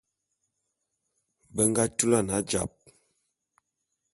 Be 1.53 1.61
nga 1.69 1.83
tulan 1.97 2.27
ajap. 2.37 2.71